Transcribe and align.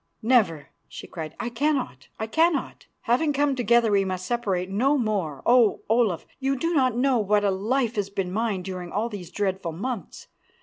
"Never," 0.23 0.69
she 0.87 1.05
cried, 1.05 1.35
"I 1.39 1.49
cannot, 1.49 2.07
I 2.17 2.25
cannot. 2.25 2.87
Having 3.01 3.33
come 3.33 3.53
together 3.55 3.91
we 3.91 4.03
must 4.03 4.25
separate 4.25 4.67
no 4.67 4.97
more. 4.97 5.43
Oh! 5.45 5.81
Olaf, 5.89 6.25
you 6.39 6.55
do 6.55 6.73
not 6.73 6.97
know 6.97 7.19
what 7.19 7.43
a 7.43 7.51
life 7.51 7.97
has 7.97 8.09
been 8.09 8.31
mine 8.31 8.63
during 8.63 8.91
all 8.91 9.09
these 9.09 9.29
dreadful 9.29 9.73
months. 9.73 10.27